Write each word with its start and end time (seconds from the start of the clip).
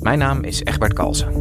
Mijn 0.00 0.18
naam 0.18 0.44
is 0.44 0.64
Egbert 0.64 0.92
Kalsen. 0.92 1.32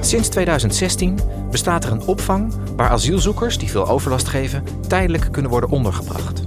Sinds 0.00 0.28
2016 0.28 1.18
bestaat 1.50 1.84
er 1.84 1.92
een 1.92 2.06
opvang 2.06 2.54
waar 2.76 2.90
asielzoekers 2.90 3.58
die 3.58 3.70
veel 3.70 3.88
overlast 3.88 4.28
geven 4.28 4.64
tijdelijk 4.88 5.28
kunnen 5.30 5.50
worden 5.50 5.70
ondergebracht. 5.70 6.42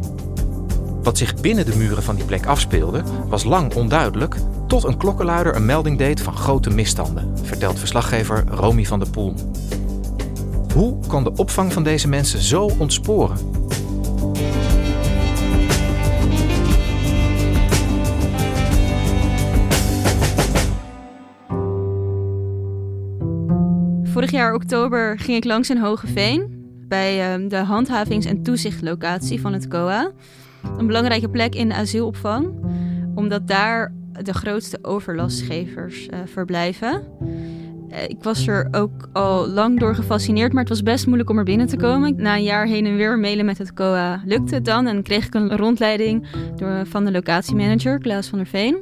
Wat 1.03 1.17
zich 1.17 1.35
binnen 1.35 1.65
de 1.65 1.77
muren 1.77 2.03
van 2.03 2.15
die 2.15 2.25
plek 2.25 2.45
afspeelde, 2.45 3.03
was 3.27 3.43
lang 3.43 3.73
onduidelijk 3.73 4.35
tot 4.67 4.83
een 4.83 4.97
klokkenluider 4.97 5.55
een 5.55 5.65
melding 5.65 5.97
deed 5.97 6.21
van 6.21 6.35
grote 6.37 6.69
misstanden, 6.69 7.37
vertelt 7.43 7.79
verslaggever 7.79 8.43
Romy 8.49 8.85
van 8.85 8.99
der 8.99 9.09
Poel. 9.09 9.33
Hoe 10.77 11.07
kan 11.07 11.23
de 11.23 11.31
opvang 11.35 11.73
van 11.73 11.83
deze 11.83 12.07
mensen 12.07 12.39
zo 12.39 12.69
ontsporen? 12.79 13.37
Vorig 24.03 24.31
jaar 24.31 24.53
oktober 24.53 25.19
ging 25.19 25.37
ik 25.37 25.43
langs 25.43 25.69
in 25.69 25.77
Hogeveen 25.77 26.65
bij 26.87 27.31
ehm, 27.31 27.47
de 27.47 27.57
handhavings- 27.57 28.25
en 28.25 28.43
toezichtlocatie 28.43 29.41
van 29.41 29.53
het 29.53 29.67
COA. 29.67 30.11
Een 30.77 30.87
belangrijke 30.87 31.29
plek 31.29 31.55
in 31.55 31.69
de 31.69 31.75
asielopvang, 31.75 32.49
omdat 33.15 33.47
daar 33.47 33.93
de 34.23 34.33
grootste 34.33 34.79
overlastgevers 34.81 36.07
uh, 36.07 36.19
verblijven. 36.25 37.03
Uh, 37.97 38.03
ik 38.03 38.23
was 38.23 38.47
er 38.47 38.67
ook 38.71 39.09
al 39.13 39.47
lang 39.47 39.79
door 39.79 39.95
gefascineerd, 39.95 40.53
maar 40.53 40.61
het 40.61 40.69
was 40.69 40.83
best 40.83 41.05
moeilijk 41.05 41.29
om 41.29 41.37
er 41.37 41.43
binnen 41.43 41.67
te 41.67 41.77
komen. 41.77 42.15
Na 42.15 42.35
een 42.35 42.43
jaar 42.43 42.65
heen 42.65 42.85
en 42.85 42.95
weer 42.95 43.19
mailen 43.19 43.45
met 43.45 43.57
het 43.57 43.73
COA 43.73 44.21
lukte 44.25 44.55
het 44.55 44.65
dan 44.65 44.87
en 44.87 45.03
kreeg 45.03 45.25
ik 45.25 45.33
een 45.33 45.57
rondleiding 45.57 46.27
door, 46.55 46.85
van 46.85 47.05
de 47.05 47.11
locatiemanager, 47.11 47.99
Klaas 47.99 48.27
van 48.27 48.37
der 48.37 48.47
Veen. 48.47 48.77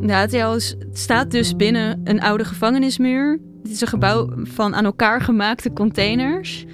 De 0.00 0.12
HTL 0.12 0.74
staat 0.92 1.30
dus 1.30 1.56
binnen 1.56 2.00
een 2.04 2.20
oude 2.20 2.44
gevangenismuur. 2.44 3.40
Het 3.62 3.72
is 3.72 3.80
een 3.80 3.86
gebouw 3.86 4.32
van 4.36 4.74
aan 4.74 4.84
elkaar 4.84 5.20
gemaakte 5.20 5.72
containers. 5.72 6.64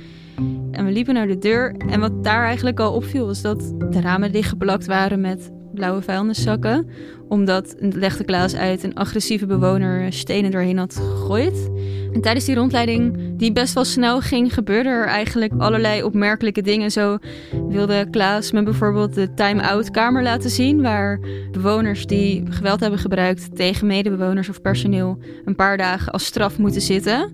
En 0.71 0.84
we 0.84 0.93
liepen 0.93 1.15
naar 1.15 1.27
de 1.27 1.39
deur 1.39 1.75
en 1.89 2.00
wat 2.00 2.25
daar 2.25 2.44
eigenlijk 2.44 2.81
al 2.81 2.94
opviel 2.94 3.27
was 3.27 3.43
dat 3.43 3.75
de 3.91 4.00
ramen 4.00 4.33
dichtgeplakt 4.33 4.87
waren 4.87 5.21
met 5.21 5.50
blauwe 5.75 6.03
vuilniszakken. 6.03 6.87
Omdat 7.28 7.75
legde 7.78 8.25
Klaas 8.25 8.55
uit 8.55 8.83
een 8.83 8.94
agressieve 8.94 9.47
bewoner 9.47 10.12
stenen 10.12 10.50
doorheen 10.50 10.78
had 10.78 10.94
gegooid. 10.94 11.71
En 12.12 12.21
tijdens 12.21 12.44
die 12.44 12.55
rondleiding, 12.55 13.19
die 13.37 13.53
best 13.53 13.75
wel 13.75 13.84
snel 13.84 14.21
ging, 14.21 14.55
gebeurde 14.55 14.88
er 14.88 15.06
eigenlijk 15.06 15.53
allerlei 15.59 16.03
opmerkelijke 16.03 16.62
dingen. 16.62 16.91
Zo 16.91 17.19
wilde 17.69 18.06
Klaas 18.10 18.53
me 18.53 18.62
bijvoorbeeld 18.62 19.15
de 19.15 19.34
time-out 19.34 19.91
kamer 19.91 20.22
laten 20.22 20.50
zien, 20.50 20.83
waar 20.83 21.21
bewoners 21.53 22.06
die 22.06 22.44
geweld 22.50 22.81
hebben 22.81 22.99
gebruikt 22.99 23.56
tegen 23.56 23.87
medebewoners 23.87 24.49
of 24.49 24.60
personeel 24.60 25.19
een 25.44 25.56
paar 25.56 25.77
dagen 25.77 26.12
als 26.12 26.25
straf 26.25 26.59
moeten 26.59 26.81
zitten. 26.81 27.33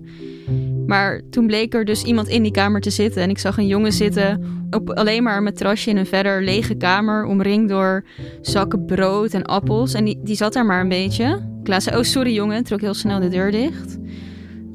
Maar 0.89 1.21
toen 1.29 1.47
bleek 1.47 1.73
er 1.73 1.85
dus 1.85 2.03
iemand 2.03 2.27
in 2.27 2.43
die 2.43 2.51
kamer 2.51 2.81
te 2.81 2.89
zitten. 2.89 3.21
En 3.21 3.29
ik 3.29 3.37
zag 3.37 3.57
een 3.57 3.67
jongen 3.67 3.91
zitten 3.91 4.43
op 4.69 4.89
alleen 4.89 5.23
maar 5.23 5.37
een 5.37 5.43
matrasje 5.43 5.89
in 5.89 5.97
een 5.97 6.05
verder 6.05 6.43
lege 6.43 6.75
kamer. 6.75 7.25
Omringd 7.25 7.69
door 7.69 8.03
zakken 8.41 8.85
brood 8.85 9.33
en 9.33 9.43
appels. 9.43 9.93
En 9.93 10.05
die, 10.05 10.19
die 10.23 10.35
zat 10.35 10.53
daar 10.53 10.65
maar 10.65 10.81
een 10.81 10.89
beetje. 10.89 11.39
Klaas 11.63 11.83
zei, 11.83 11.97
oh 11.97 12.03
sorry 12.03 12.33
jongen, 12.33 12.63
trok 12.63 12.81
heel 12.81 12.93
snel 12.93 13.19
de 13.19 13.27
deur 13.27 13.51
dicht. 13.51 13.97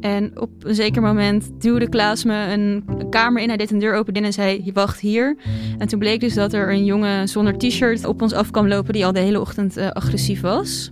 En 0.01 0.41
op 0.41 0.51
een 0.59 0.75
zeker 0.75 1.03
moment 1.03 1.51
duwde 1.59 1.89
Klaas 1.89 2.25
me 2.25 2.53
een 2.53 2.85
kamer 3.11 3.43
in. 3.43 3.49
Hij 3.49 3.57
deed 3.57 3.71
een 3.71 3.79
deur 3.79 3.95
open 3.95 4.15
en 4.15 4.33
zei, 4.33 4.71
wacht 4.73 5.01
hier. 5.01 5.37
En 5.79 5.89
toen 5.89 5.99
bleek 5.99 6.21
dus 6.21 6.35
dat 6.35 6.53
er 6.53 6.71
een 6.71 6.85
jongen 6.85 7.29
zonder 7.29 7.59
t-shirt 7.59 8.05
op 8.05 8.23
ons 8.23 8.33
af 8.33 8.51
kwam 8.51 8.69
lopen... 8.69 8.93
die 8.93 9.07
al 9.07 9.13
de 9.13 9.21
hele 9.21 9.41
ochtend 9.41 9.79
uh, 9.79 9.91
agressief 9.91 10.41
was. 10.41 10.91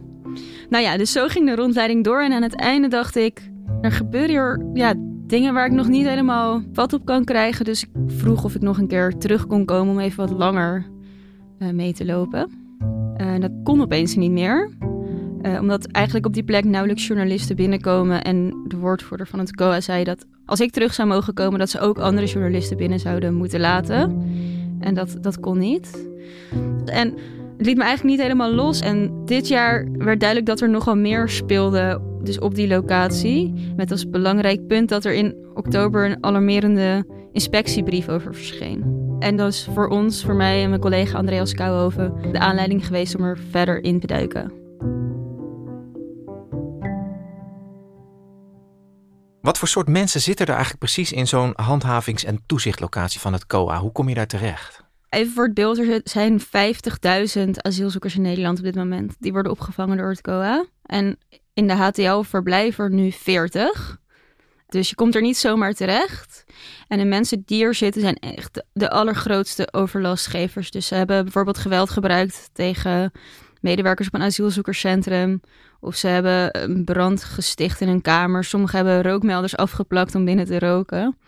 Nou 0.68 0.84
ja, 0.84 0.96
dus 0.96 1.12
zo 1.12 1.28
ging 1.28 1.46
de 1.46 1.54
rondleiding 1.54 2.04
door. 2.04 2.22
En 2.22 2.32
aan 2.32 2.42
het 2.42 2.56
einde 2.56 2.88
dacht 2.88 3.16
ik, 3.16 3.50
er 3.80 3.92
gebeuren 3.92 4.28
hier 4.28 4.70
ja, 4.74 4.94
dingen 5.32 5.54
waar 5.54 5.66
ik 5.66 5.72
nog 5.72 5.88
niet 5.88 6.06
helemaal 6.06 6.62
vat 6.72 6.92
op 6.92 7.04
kan 7.04 7.24
krijgen. 7.24 7.64
Dus 7.64 7.82
ik 7.82 7.88
vroeg 8.06 8.44
of 8.44 8.54
ik 8.54 8.60
nog 8.60 8.78
een 8.78 8.86
keer 8.86 9.16
terug 9.18 9.46
kon 9.46 9.64
komen 9.64 9.92
om 9.94 10.00
even 10.00 10.28
wat 10.28 10.38
langer 10.38 10.86
uh, 11.58 11.70
mee 11.70 11.92
te 11.92 12.04
lopen. 12.04 12.50
Uh, 13.16 13.40
dat 13.40 13.50
kon 13.64 13.80
opeens 13.80 14.14
niet 14.14 14.30
meer. 14.30 14.70
Uh, 15.42 15.60
omdat 15.60 15.86
eigenlijk 15.86 16.26
op 16.26 16.34
die 16.34 16.42
plek 16.42 16.64
nauwelijks 16.64 17.06
journalisten 17.06 17.56
binnenkomen. 17.56 18.24
En 18.24 18.64
de 18.66 18.76
woordvoerder 18.76 19.26
van 19.26 19.38
het 19.38 19.54
COA 19.54 19.80
zei 19.80 20.04
dat 20.04 20.26
als 20.44 20.60
ik 20.60 20.70
terug 20.70 20.94
zou 20.94 21.08
mogen 21.08 21.34
komen, 21.34 21.58
dat 21.58 21.70
ze 21.70 21.80
ook 21.80 21.98
andere 21.98 22.26
journalisten 22.26 22.76
binnen 22.76 23.00
zouden 23.00 23.34
moeten 23.34 23.60
laten. 23.60 24.22
En 24.80 24.94
dat, 24.94 25.16
dat 25.20 25.40
kon 25.40 25.58
niet. 25.58 26.08
En 26.84 27.14
liet 27.66 27.76
me 27.76 27.82
eigenlijk 27.82 28.16
niet 28.16 28.26
helemaal 28.26 28.52
los. 28.52 28.80
En 28.80 29.24
dit 29.24 29.48
jaar 29.48 29.88
werd 29.92 30.20
duidelijk 30.20 30.48
dat 30.48 30.60
er 30.60 30.70
nogal 30.70 30.96
meer 30.96 31.28
speelde 31.28 32.00
dus 32.22 32.38
op 32.38 32.54
die 32.54 32.68
locatie. 32.68 33.72
Met 33.76 33.90
als 33.90 34.10
belangrijk 34.10 34.66
punt 34.66 34.88
dat 34.88 35.04
er 35.04 35.14
in 35.14 35.36
oktober 35.54 36.04
een 36.04 36.24
alarmerende 36.24 37.06
inspectiebrief 37.32 38.08
over 38.08 38.34
verscheen. 38.34 39.00
En 39.18 39.36
dat 39.36 39.52
is 39.52 39.68
voor 39.74 39.88
ons, 39.88 40.24
voor 40.24 40.34
mij 40.34 40.62
en 40.62 40.68
mijn 40.68 40.80
collega 40.80 41.18
Andreas 41.18 41.54
Kouwhoven, 41.54 42.32
de 42.32 42.38
aanleiding 42.38 42.86
geweest 42.86 43.16
om 43.16 43.24
er 43.24 43.38
verder 43.50 43.84
in 43.84 44.00
te 44.00 44.06
duiken. 44.06 44.52
Wat 49.40 49.58
voor 49.58 49.68
soort 49.68 49.88
mensen 49.88 50.20
zitten 50.20 50.46
er 50.46 50.52
eigenlijk 50.52 50.84
precies 50.84 51.12
in 51.12 51.26
zo'n 51.26 51.52
handhavings- 51.54 52.24
en 52.24 52.42
toezichtlocatie 52.46 53.20
van 53.20 53.32
het 53.32 53.46
COA? 53.46 53.78
Hoe 53.78 53.92
kom 53.92 54.08
je 54.08 54.14
daar 54.14 54.26
terecht? 54.26 54.81
Even 55.12 55.32
voor 55.32 55.44
het 55.44 55.54
beeld, 55.54 55.78
er 55.78 56.00
zijn 56.04 56.40
50.000 56.40 57.50
asielzoekers 57.56 58.14
in 58.14 58.22
Nederland 58.22 58.58
op 58.58 58.64
dit 58.64 58.74
moment. 58.74 59.16
Die 59.18 59.32
worden 59.32 59.52
opgevangen 59.52 59.96
door 59.96 60.08
het 60.08 60.20
COA. 60.20 60.64
En 60.82 61.18
in 61.54 61.66
de 61.66 61.72
HTL 61.72 62.20
verblijven 62.20 62.84
er 62.84 62.90
nu 62.90 63.10
40. 63.10 63.98
Dus 64.68 64.88
je 64.88 64.94
komt 64.94 65.14
er 65.14 65.22
niet 65.22 65.36
zomaar 65.36 65.72
terecht. 65.72 66.44
En 66.88 66.98
de 66.98 67.04
mensen 67.04 67.42
die 67.46 67.64
er 67.64 67.74
zitten 67.74 68.00
zijn 68.00 68.16
echt 68.16 68.64
de 68.72 68.90
allergrootste 68.90 69.68
overlastgevers. 69.72 70.70
Dus 70.70 70.86
ze 70.86 70.94
hebben 70.94 71.22
bijvoorbeeld 71.22 71.58
geweld 71.58 71.90
gebruikt 71.90 72.50
tegen 72.52 73.12
medewerkers 73.60 74.08
op 74.08 74.14
een 74.14 74.22
asielzoekerscentrum. 74.22 75.40
Of 75.80 75.96
ze 75.96 76.06
hebben 76.06 76.62
een 76.62 76.84
brand 76.84 77.24
gesticht 77.24 77.80
in 77.80 77.88
een 77.88 78.02
kamer. 78.02 78.44
Sommigen 78.44 78.76
hebben 78.76 79.12
rookmelders 79.12 79.56
afgeplakt 79.56 80.14
om 80.14 80.24
binnen 80.24 80.46
te 80.46 80.58
roken. 80.58 81.18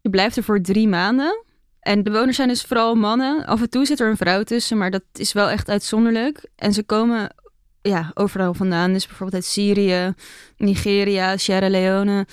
Je 0.00 0.10
blijft 0.10 0.36
er 0.36 0.42
voor 0.42 0.60
drie 0.60 0.88
maanden. 0.88 1.43
En 1.84 2.02
de 2.02 2.10
bewoners 2.10 2.36
zijn 2.36 2.48
dus 2.48 2.62
vooral 2.62 2.94
mannen. 2.94 3.46
Af 3.46 3.60
en 3.60 3.70
toe 3.70 3.86
zit 3.86 4.00
er 4.00 4.08
een 4.08 4.16
vrouw 4.16 4.42
tussen, 4.42 4.78
maar 4.78 4.90
dat 4.90 5.04
is 5.12 5.32
wel 5.32 5.48
echt 5.48 5.68
uitzonderlijk. 5.68 6.48
En 6.56 6.72
ze 6.72 6.82
komen 6.82 7.34
ja, 7.82 8.10
overal 8.14 8.54
vandaan. 8.54 8.92
Dus 8.92 9.06
bijvoorbeeld 9.06 9.42
uit 9.42 9.52
Syrië, 9.52 10.14
Nigeria, 10.56 11.36
Sierra 11.36 11.68
Leone. 11.68 12.26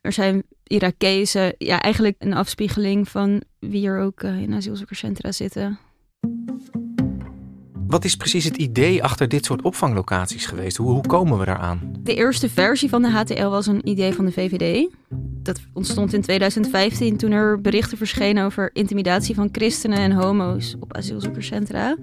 Er 0.00 0.12
zijn 0.12 0.42
Irakezen. 0.62 1.54
Ja, 1.58 1.80
eigenlijk 1.80 2.16
een 2.18 2.34
afspiegeling 2.34 3.08
van 3.08 3.42
wie 3.58 3.86
er 3.86 4.00
ook 4.00 4.22
uh, 4.22 4.42
in 4.42 4.54
asielzoekerscentra 4.54 5.32
zitten. 5.32 5.78
Wat 7.86 8.04
is 8.04 8.16
precies 8.16 8.44
het 8.44 8.56
idee 8.56 9.02
achter 9.02 9.28
dit 9.28 9.44
soort 9.44 9.62
opvanglocaties 9.62 10.46
geweest? 10.46 10.76
Hoe, 10.76 10.90
hoe 10.90 11.06
komen 11.06 11.38
we 11.38 11.44
daaraan? 11.44 11.94
De 12.00 12.14
eerste 12.14 12.48
versie 12.48 12.88
van 12.88 13.02
de 13.02 13.10
HTL 13.10 13.46
was 13.46 13.66
een 13.66 13.88
idee 13.88 14.12
van 14.12 14.24
de 14.24 14.32
VVD. 14.32 14.88
Dat 15.42 15.60
ontstond 15.72 16.12
in 16.12 16.20
2015 16.20 17.16
toen 17.16 17.30
er 17.30 17.60
berichten 17.60 17.98
verschenen 17.98 18.44
over 18.44 18.70
intimidatie 18.72 19.34
van 19.34 19.48
christenen 19.52 19.98
en 19.98 20.12
homo's 20.12 20.76
op 20.80 20.96
asielzoekerscentra. 20.96 21.96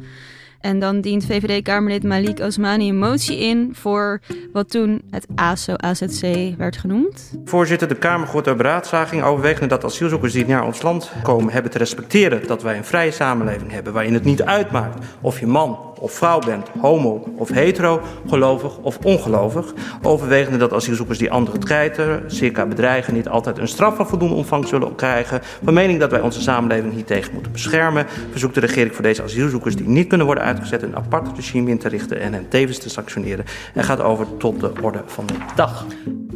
En 0.64 0.80
dan 0.80 1.02
dient 1.02 1.26
VVD-Kamerlid 1.26 2.04
Malik 2.04 2.40
Osmani 2.40 2.90
een 2.90 2.98
motie 2.98 3.38
in 3.38 3.70
voor 3.76 4.22
wat 4.54 4.70
toen 4.70 5.02
het 5.10 5.28
ASO-AZC 5.36 6.56
werd 6.58 6.78
genoemd. 6.78 7.38
Voorzitter, 7.46 7.88
de 7.88 7.96
Kamer 7.96 8.28
gooit 8.28 8.46
door 8.46 8.56
beraadslaging 8.56 9.24
overwegende 9.24 9.68
dat 9.68 9.84
asielzoekers 9.84 10.34
die 10.34 10.46
naar 10.46 10.66
ons 10.66 10.82
land 10.82 11.12
komen 11.24 11.54
hebben 11.54 11.72
te 11.72 11.78
respecteren 11.78 12.48
dat 12.48 12.62
wij 12.62 12.78
een 12.78 12.86
vrije 12.86 13.12
samenleving 13.12 13.72
hebben 13.72 13.94
waarin 13.94 14.14
het 14.14 14.24
niet 14.24 14.44
uitmaakt 14.44 15.06
of 15.22 15.40
je 15.40 15.48
man 15.48 15.93
of 16.04 16.12
vrouw 16.12 16.40
bent, 16.40 16.68
homo 16.80 17.24
of 17.38 17.50
hetero, 17.50 18.02
gelovig 18.28 18.78
of 18.78 18.98
ongelovig. 19.04 19.74
Overwegende 20.02 20.58
dat 20.58 20.74
asielzoekers 20.74 21.18
die 21.18 21.32
anderen 21.32 21.60
treiten, 21.60 22.24
circa 22.28 22.66
bedreigen, 22.66 23.14
niet 23.14 23.28
altijd 23.28 23.58
een 23.58 23.68
straf 23.68 23.96
van 23.96 24.08
voldoende 24.08 24.36
omvang 24.36 24.68
zullen 24.68 24.96
krijgen. 24.96 25.42
Van 25.64 25.74
mening 25.74 26.00
dat 26.00 26.12
wij 26.12 26.22
onze 26.22 26.42
samenleving 26.42 26.94
hiertegen 26.94 27.34
moeten 27.34 27.52
beschermen, 27.52 28.06
verzoekt 28.32 28.54
de 28.54 28.60
regering 28.60 28.94
voor 28.94 29.04
deze 29.04 29.24
asielzoekers 29.24 29.76
die 29.76 29.88
niet 29.88 30.08
kunnen 30.08 30.26
worden 30.26 30.44
uitgezet 30.44 30.82
een 30.82 30.96
apart 30.96 31.36
regime 31.36 31.70
in 31.70 31.78
te 31.78 31.90
richten 31.90 32.20
en 32.20 32.34
hen 32.34 32.48
tevens 32.50 32.78
te 32.78 32.90
sanctioneren. 32.90 33.46
En 33.74 33.84
gaat 33.84 34.02
over 34.02 34.38
tot 34.38 34.60
de 34.60 34.72
orde 34.82 35.04
van 35.06 35.26
de 35.26 35.36
dag. 35.56 35.86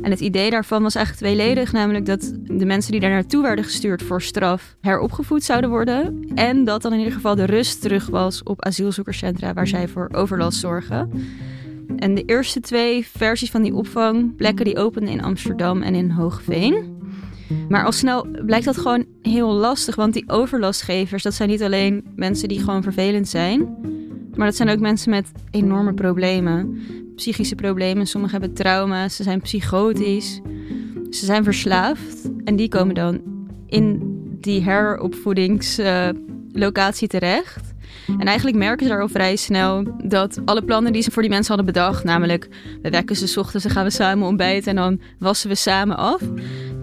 En 0.02 0.12
het 0.12 0.20
idee 0.20 0.50
daarvan 0.50 0.84
was 0.84 0.96
eigenlijk 0.96 1.26
tweeledig, 1.26 1.72
namelijk 1.72 2.06
dat 2.06 2.34
de 2.44 2.66
mensen 2.66 2.92
die 2.92 3.02
daar 3.02 3.10
naartoe 3.10 3.42
werden 3.42 3.66
gestuurd 3.66 4.04
voor 4.04 4.22
straf 4.22 4.76
heropgevoed 4.82 5.44
zouden 5.44 5.70
worden. 5.70 6.30
En 6.36 6.64
dat 6.64 6.82
dan 6.82 6.92
in 6.94 6.98
ieder 6.98 7.14
geval 7.14 7.36
de 7.36 7.46
rust 7.46 7.82
terug 7.82 8.08
was 8.08 8.44
op 8.44 8.66
asielzoekerscentra 8.66 9.54
waar 9.58 9.68
zij 9.68 9.88
voor 9.88 10.10
overlast 10.12 10.60
zorgen. 10.60 11.10
En 11.96 12.16
de 12.16 12.26
eerste 12.26 12.60
twee 12.60 13.08
versies 13.08 13.52
van 13.52 13.62
die 13.62 13.74
opvangplekken 13.74 14.66
die 14.66 14.78
openden 14.78 15.14
in 15.14 15.24
Amsterdam 15.24 15.82
en 15.82 15.96
in 15.96 16.10
Hoogveen. 16.10 16.96
Maar 17.70 17.86
al 17.86 17.92
snel 17.92 18.28
blijkt 18.46 18.66
dat 18.66 18.78
gewoon 18.78 19.06
heel 19.22 19.54
lastig, 19.54 19.96
want 19.96 20.14
die 20.14 20.30
overlastgevers, 20.30 21.24
dat 21.24 21.34
zijn 21.34 21.50
niet 21.50 21.64
alleen 21.64 22.06
mensen 22.16 22.48
die 22.48 22.60
gewoon 22.60 22.84
vervelend 22.84 23.28
zijn, 23.28 23.78
maar 24.36 24.48
dat 24.48 24.56
zijn 24.56 24.70
ook 24.70 24.80
mensen 24.80 25.10
met 25.10 25.32
enorme 25.52 25.94
problemen. 25.94 26.80
Psychische 27.16 27.56
problemen, 27.56 28.08
sommigen 28.08 28.40
hebben 28.40 28.58
trauma's, 28.58 29.16
ze 29.16 29.24
zijn 29.24 29.42
psychotisch, 29.42 30.42
ze 31.10 31.26
zijn 31.26 31.44
verslaafd 31.44 32.30
en 32.44 32.56
die 32.56 32.68
komen 32.68 32.96
dan 32.96 33.22
in 33.66 34.16
die 34.42 34.62
heropvoedingslocatie 34.62 37.08
terecht. 37.08 37.76
En 38.20 38.28
eigenlijk 38.28 38.58
merken 38.58 38.86
ze 38.86 38.92
daar 38.92 39.02
al 39.02 39.08
vrij 39.08 39.36
snel 39.36 39.84
dat 40.04 40.40
alle 40.46 40.64
plannen 40.64 40.94
die 40.94 41.02
ze 41.02 41.12
voor 41.12 41.22
die 41.22 41.32
mensen 41.32 41.56
hadden 41.56 41.74
bedacht, 41.74 42.04
namelijk 42.04 42.48
we 42.82 42.90
wekken 42.90 43.16
ze 43.16 43.40
ochtends, 43.40 43.66
dan 43.66 43.74
gaan 43.74 43.84
we 43.84 43.90
samen 43.90 44.28
ontbijten 44.28 44.70
en 44.70 44.76
dan 44.76 45.00
wassen 45.20 45.50
we 45.50 45.56
samen 45.56 45.98
af, 45.98 46.22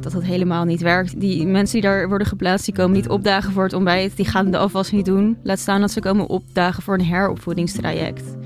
dat 0.01 0.13
dat 0.13 0.23
helemaal 0.23 0.65
niet 0.65 0.81
werkt. 0.81 1.21
Die 1.21 1.47
mensen 1.47 1.81
die 1.81 1.91
daar 1.91 2.09
worden 2.09 2.27
geplaatst, 2.27 2.65
die 2.65 2.75
komen 2.75 2.97
niet 2.97 3.09
opdagen 3.09 3.53
voor 3.53 3.63
het 3.63 3.73
ontbijt, 3.73 4.17
die 4.17 4.27
gaan 4.27 4.51
de 4.51 4.59
afwas 4.59 4.91
niet 4.91 5.05
doen. 5.05 5.37
Laat 5.43 5.59
staan 5.59 5.81
dat 5.81 5.91
ze 5.91 6.01
komen 6.01 6.29
opdagen 6.29 6.83
voor 6.83 6.95
een 6.95 7.05
heropvoedingstraject. 7.05 8.37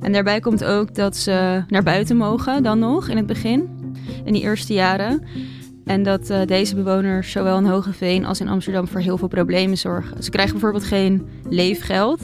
En 0.00 0.12
daarbij 0.12 0.40
komt 0.40 0.64
ook 0.64 0.94
dat 0.94 1.16
ze 1.16 1.62
naar 1.68 1.82
buiten 1.82 2.16
mogen 2.16 2.62
dan 2.62 2.78
nog 2.78 3.08
in 3.08 3.16
het 3.16 3.26
begin, 3.26 3.68
in 4.24 4.32
die 4.32 4.42
eerste 4.42 4.72
jaren. 4.72 5.22
En 5.84 6.02
dat 6.02 6.30
uh, 6.30 6.40
deze 6.46 6.74
bewoners 6.74 7.30
zowel 7.30 7.58
in 7.58 7.64
Hogeveen 7.64 8.24
als 8.24 8.40
in 8.40 8.48
Amsterdam 8.48 8.88
voor 8.88 9.00
heel 9.00 9.18
veel 9.18 9.28
problemen 9.28 9.78
zorgen. 9.78 10.22
Ze 10.22 10.30
krijgen 10.30 10.52
bijvoorbeeld 10.52 10.84
geen 10.84 11.28
leefgeld, 11.48 12.20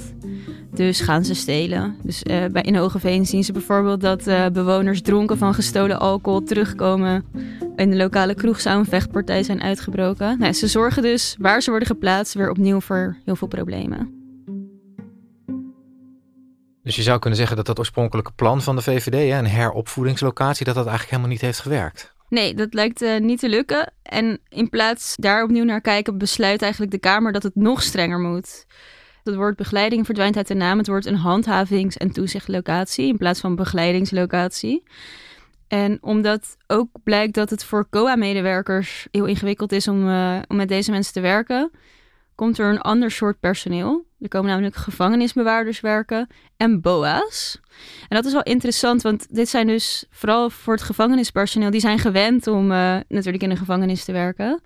dus 0.74 1.00
gaan 1.00 1.24
ze 1.24 1.34
stelen. 1.34 1.96
Dus 2.02 2.22
uh, 2.30 2.44
bij 2.46 2.62
in 2.62 2.76
Hogeveen 2.76 3.26
zien 3.26 3.44
ze 3.44 3.52
bijvoorbeeld 3.52 4.00
dat 4.00 4.26
uh, 4.26 4.46
bewoners 4.46 5.02
dronken 5.02 5.38
van 5.38 5.54
gestolen 5.54 6.00
alcohol 6.00 6.42
terugkomen. 6.42 7.24
In 7.76 7.90
de 7.90 7.96
lokale 7.96 8.34
kroeg 8.34 8.60
zou 8.60 8.78
een 8.78 8.84
vechtpartij 8.84 9.42
zijn 9.42 9.62
uitgebroken. 9.62 10.38
Nou, 10.38 10.52
ze 10.52 10.66
zorgen 10.66 11.02
dus 11.02 11.36
waar 11.38 11.62
ze 11.62 11.70
worden 11.70 11.88
geplaatst 11.88 12.34
weer 12.34 12.50
opnieuw 12.50 12.80
voor 12.80 13.16
heel 13.24 13.36
veel 13.36 13.48
problemen. 13.48 14.16
Dus 16.82 16.96
je 16.96 17.02
zou 17.02 17.18
kunnen 17.18 17.38
zeggen 17.38 17.56
dat 17.56 17.66
dat 17.66 17.78
oorspronkelijke 17.78 18.32
plan 18.32 18.62
van 18.62 18.76
de 18.76 18.82
VVD, 18.82 19.32
een 19.32 19.46
heropvoedingslocatie, 19.46 20.64
dat 20.64 20.74
dat 20.74 20.86
eigenlijk 20.86 21.10
helemaal 21.10 21.32
niet 21.32 21.40
heeft 21.40 21.60
gewerkt. 21.60 22.16
Nee, 22.28 22.54
dat 22.54 22.74
lijkt 22.74 23.02
uh, 23.02 23.18
niet 23.18 23.38
te 23.38 23.48
lukken. 23.48 23.92
En 24.02 24.40
in 24.48 24.68
plaats 24.68 25.16
daar 25.16 25.42
opnieuw 25.42 25.64
naar 25.64 25.80
kijken, 25.80 26.18
besluit 26.18 26.62
eigenlijk 26.62 26.92
de 26.92 26.98
Kamer 26.98 27.32
dat 27.32 27.42
het 27.42 27.54
nog 27.54 27.82
strenger 27.82 28.18
moet. 28.18 28.66
Het 29.24 29.34
woord 29.34 29.56
begeleiding 29.56 30.04
verdwijnt 30.04 30.36
uit 30.36 30.46
de 30.46 30.54
naam. 30.54 30.78
Het 30.78 30.86
wordt 30.86 31.06
een 31.06 31.16
handhavings- 31.16 31.96
en 31.96 32.12
toezichtlocatie 32.12 33.06
in 33.06 33.16
plaats 33.16 33.40
van 33.40 33.56
begeleidingslocatie. 33.56 34.82
En 35.68 35.98
omdat 36.00 36.56
ook 36.66 36.88
blijkt 37.02 37.34
dat 37.34 37.50
het 37.50 37.64
voor 37.64 37.88
COA-medewerkers 37.90 39.08
heel 39.10 39.24
ingewikkeld 39.24 39.72
is 39.72 39.88
om, 39.88 40.08
uh, 40.08 40.38
om 40.48 40.56
met 40.56 40.68
deze 40.68 40.90
mensen 40.90 41.12
te 41.12 41.20
werken, 41.20 41.70
komt 42.34 42.58
er 42.58 42.70
een 42.70 42.80
ander 42.80 43.10
soort 43.10 43.40
personeel. 43.40 44.07
Er 44.20 44.28
komen 44.28 44.50
namelijk 44.50 44.76
gevangenisbewaarders 44.76 45.80
werken 45.80 46.28
en 46.56 46.80
BOA's. 46.80 47.60
En 48.08 48.16
dat 48.16 48.24
is 48.24 48.32
wel 48.32 48.42
interessant, 48.42 49.02
want 49.02 49.34
dit 49.34 49.48
zijn 49.48 49.66
dus 49.66 50.04
vooral 50.10 50.50
voor 50.50 50.74
het 50.74 50.82
gevangenispersoneel. 50.82 51.70
Die 51.70 51.80
zijn 51.80 51.98
gewend 51.98 52.46
om 52.46 52.70
uh, 52.70 52.96
natuurlijk 53.08 53.42
in 53.42 53.48
de 53.48 53.56
gevangenis 53.56 54.04
te 54.04 54.12
werken. 54.12 54.60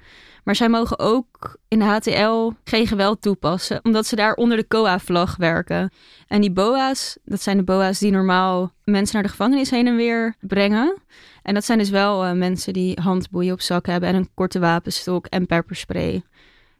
Maar 0.45 0.57
zij 0.57 0.69
mogen 0.69 0.99
ook 0.99 1.57
in 1.69 1.79
de 1.79 1.85
HTL 1.85 2.51
geen 2.65 2.87
geweld 2.87 3.23
toepassen, 3.23 3.81
omdat 3.83 4.07
ze 4.07 4.17
daar 4.17 4.35
onder 4.35 4.57
de 4.57 4.67
COA-vlag 4.67 5.37
werken. 5.37 5.93
En 6.27 6.41
die 6.41 6.53
BOA's, 6.53 7.19
dat 7.25 7.43
zijn 7.43 7.57
de 7.57 7.63
BOA's 7.63 7.99
die 7.99 8.11
normaal 8.11 8.73
mensen 8.85 9.15
naar 9.15 9.25
de 9.25 9.29
gevangenis 9.29 9.71
heen 9.71 9.87
en 9.87 9.97
weer 9.97 10.35
brengen. 10.41 11.03
En 11.43 11.55
dat 11.55 11.65
zijn 11.65 11.79
dus 11.79 11.91
wel 11.91 12.27
uh, 12.27 12.33
mensen 12.33 12.73
die 12.73 13.01
handboeien 13.01 13.53
op 13.53 13.61
zak 13.61 13.87
hebben 13.87 14.09
en 14.09 14.15
een 14.15 14.31
korte 14.35 14.59
wapenstok 14.59 15.27
en 15.27 15.47
pepperspray. 15.47 16.23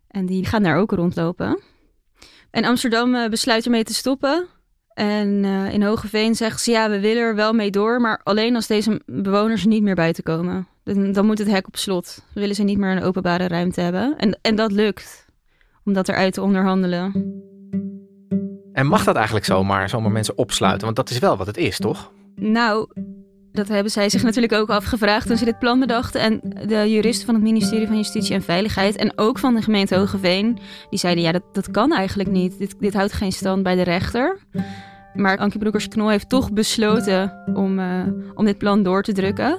En 0.09 0.27
die 0.27 0.47
gaan 0.47 0.63
daar 0.63 0.77
ook 0.77 0.91
rondlopen. 0.91 1.63
En 2.53 2.65
Amsterdam 2.65 3.15
uh, 3.15 3.29
besluit 3.29 3.65
ermee 3.65 3.85
te 3.85 3.95
stoppen. 3.95 4.47
En 4.95 5.45
uh, 5.45 5.73
in 5.73 5.83
Hogeveen 5.83 6.35
zegt 6.35 6.61
ze 6.61 6.71
ja, 6.71 6.91
we 6.91 7.01
willen 7.01 7.23
er 7.23 7.35
wel 7.35 7.53
mee 7.53 7.71
door, 7.71 8.01
maar 8.01 8.21
alleen 8.23 8.55
als 8.55 8.67
deze 8.67 9.01
bewoners 9.07 9.65
niet 9.65 9.83
meer 9.83 9.95
buiten 9.95 10.23
komen. 10.23 10.69
Dan, 10.85 11.13
dan 11.13 11.27
moet 11.27 11.39
het 11.39 11.51
hek 11.51 11.67
op 11.67 11.77
slot. 11.77 12.25
We 12.35 12.41
willen 12.41 12.55
ze 12.55 12.63
niet 12.63 12.79
meer 12.79 12.91
een 12.91 13.03
openbare 13.03 13.49
ruimte 13.49 13.81
hebben. 13.81 14.15
En, 14.19 14.39
en 14.43 14.55
dat 14.55 14.73
lukt, 14.73 15.27
om 15.85 15.93
dat 15.93 16.09
eruit 16.09 16.33
te 16.33 16.43
onderhandelen. 16.43 17.13
En 18.73 18.87
mag 18.87 19.05
dat 19.05 19.17
eigenlijk 19.17 19.45
zomaar, 19.45 19.89
zomaar 19.89 20.13
mensen 20.13 20.39
opsluiten? 20.39 20.85
Want 20.85 20.97
dat 20.97 21.11
is 21.11 21.19
wel 21.19 21.37
wat 21.37 21.47
het 21.47 21.57
is, 21.57 21.79
toch? 21.79 22.13
Nou, 22.35 22.89
dat 23.53 23.69
hebben 23.69 23.93
zij 23.93 24.09
zich 24.09 24.23
natuurlijk 24.23 24.53
ook 24.53 24.71
afgevraagd 24.71 25.27
toen 25.27 25.37
ze 25.37 25.45
dit 25.45 25.59
plan 25.59 25.81
bedachten. 25.81 26.21
En 26.21 26.41
de 26.67 26.91
juristen 26.91 27.27
van 27.27 27.35
het 27.35 27.45
ministerie 27.45 27.87
van 27.87 27.97
Justitie 27.97 28.35
en 28.35 28.43
Veiligheid 28.43 28.97
en 28.97 29.13
ook 29.19 29.39
van 29.39 29.55
de 29.55 29.63
gemeente 29.63 29.97
Hogeveen, 29.97 30.59
die 30.91 30.99
zeiden 30.99 31.25
ja, 31.25 31.33
dat, 31.33 31.43
dat 31.53 31.71
kan 31.71 31.93
eigenlijk 31.93 32.31
niet. 32.31 32.59
Dit, 32.59 32.75
dit 32.79 32.95
houdt 32.95 33.13
geen 33.13 33.33
stand 33.33 33.63
bij 33.63 33.75
de 33.75 33.83
rechter. 33.83 34.39
Maar 35.15 35.39
Ankie 35.39 35.59
Broekers-Knol 35.59 36.09
heeft 36.09 36.29
toch 36.29 36.53
besloten 36.53 37.43
om, 37.55 37.79
uh, 37.79 38.03
om 38.35 38.45
dit 38.45 38.59
plan 38.59 38.83
door 38.83 39.03
te 39.03 39.13
drukken. 39.13 39.59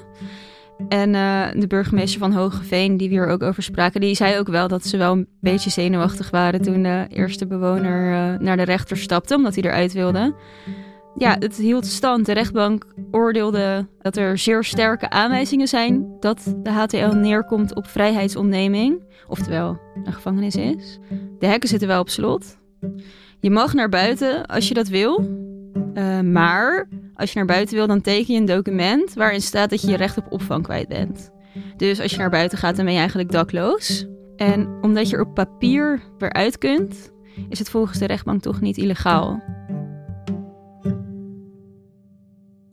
En 0.89 1.13
uh, 1.13 1.47
de 1.53 1.67
burgemeester 1.67 2.19
van 2.19 2.31
Hogeveen, 2.31 2.97
die 2.97 3.09
we 3.09 3.13
hier 3.13 3.27
ook 3.27 3.43
over 3.43 3.63
spraken, 3.63 4.01
die 4.01 4.15
zei 4.15 4.39
ook 4.39 4.47
wel 4.47 4.67
dat 4.67 4.85
ze 4.85 4.97
wel 4.97 5.11
een 5.11 5.27
beetje 5.41 5.69
zenuwachtig 5.69 6.29
waren 6.29 6.61
toen 6.61 6.83
de 6.83 7.05
eerste 7.09 7.47
bewoner 7.47 8.11
uh, 8.11 8.39
naar 8.39 8.57
de 8.57 8.63
rechter 8.63 8.97
stapte, 8.97 9.35
omdat 9.35 9.55
hij 9.55 9.63
eruit 9.63 9.93
wilde. 9.93 10.35
Ja, 11.17 11.35
het 11.39 11.55
hield 11.55 11.85
stand. 11.85 12.25
De 12.25 12.31
rechtbank 12.31 12.85
oordeelde 13.11 13.87
dat 14.01 14.17
er 14.17 14.37
zeer 14.37 14.63
sterke 14.63 15.09
aanwijzingen 15.09 15.67
zijn 15.67 16.17
dat 16.19 16.55
de 16.63 16.69
HTL 16.69 17.15
neerkomt 17.15 17.75
op 17.75 17.87
vrijheidsontneming, 17.87 19.03
oftewel 19.27 19.79
een 20.03 20.13
gevangenis 20.13 20.55
is. 20.55 20.99
De 21.39 21.45
hekken 21.45 21.69
zitten 21.69 21.87
wel 21.87 21.99
op 21.99 22.09
slot. 22.09 22.57
Je 23.39 23.51
mag 23.51 23.73
naar 23.73 23.89
buiten 23.89 24.45
als 24.45 24.67
je 24.67 24.73
dat 24.73 24.87
wil, 24.87 25.27
uh, 25.93 26.19
maar 26.19 26.87
als 27.13 27.31
je 27.31 27.37
naar 27.37 27.47
buiten 27.47 27.75
wil, 27.75 27.87
dan 27.87 28.01
teken 28.01 28.33
je 28.33 28.39
een 28.39 28.45
document 28.45 29.13
waarin 29.13 29.41
staat 29.41 29.69
dat 29.69 29.81
je 29.81 29.89
je 29.89 29.97
recht 29.97 30.17
op 30.17 30.31
opvang 30.31 30.63
kwijt 30.63 30.87
bent. 30.87 31.31
Dus 31.77 31.99
als 32.01 32.11
je 32.11 32.17
naar 32.17 32.29
buiten 32.29 32.57
gaat, 32.57 32.75
dan 32.75 32.83
ben 32.85 32.93
je 32.93 32.99
eigenlijk 32.99 33.31
dakloos. 33.31 34.05
En 34.35 34.77
omdat 34.81 35.09
je 35.09 35.15
er 35.15 35.21
op 35.21 35.33
papier 35.33 36.01
weer 36.17 36.33
uit 36.33 36.57
kunt, 36.57 37.11
is 37.49 37.59
het 37.59 37.69
volgens 37.69 37.99
de 37.99 38.05
rechtbank 38.05 38.41
toch 38.41 38.61
niet 38.61 38.77
illegaal. 38.77 39.43